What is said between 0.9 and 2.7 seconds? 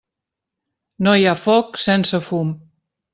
No hi ha foc sense fum.